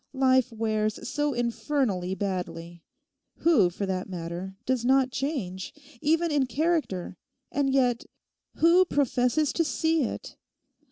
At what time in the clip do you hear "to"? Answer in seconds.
9.53-9.63